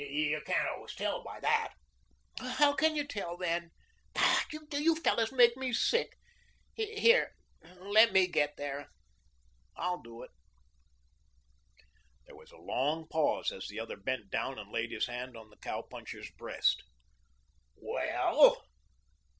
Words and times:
"You 0.09 0.41
can't 0.41 0.67
always 0.67 0.95
tell 0.95 1.23
by 1.23 1.39
that." 1.41 1.75
"How 2.39 2.73
can 2.73 2.95
you 2.95 3.05
tell, 3.07 3.37
then? 3.37 3.69
Pshaw, 4.15 4.59
you 4.73 4.95
fellows 4.95 5.31
make 5.31 5.55
me 5.55 5.71
sick. 5.73 6.17
Here, 6.73 7.35
let 7.81 8.11
me 8.11 8.25
get 8.25 8.57
there. 8.57 8.89
I'll 9.77 10.01
do 10.01 10.23
it." 10.23 10.31
There 12.25 12.35
was 12.35 12.51
a 12.51 12.57
long 12.57 13.07
pause, 13.09 13.51
as 13.51 13.67
the 13.67 13.79
other 13.79 13.95
bent 13.95 14.31
down 14.31 14.57
and 14.57 14.71
laid 14.71 14.89
his 14.91 15.05
hand 15.05 15.37
on 15.37 15.51
the 15.51 15.57
cow 15.57 15.83
puncher's 15.83 16.31
breast. 16.31 16.81
"Well?" 17.75 18.63